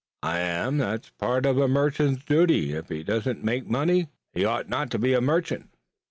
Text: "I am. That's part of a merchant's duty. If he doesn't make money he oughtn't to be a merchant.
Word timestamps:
"I 0.23 0.39
am. 0.39 0.79
That's 0.79 1.11
part 1.11 1.45
of 1.45 1.59
a 1.59 1.67
merchant's 1.67 2.25
duty. 2.25 2.73
If 2.73 2.89
he 2.89 3.03
doesn't 3.03 3.43
make 3.43 3.67
money 3.67 4.07
he 4.33 4.43
oughtn't 4.43 4.89
to 4.93 4.97
be 4.97 5.13
a 5.13 5.21
merchant. 5.21 5.69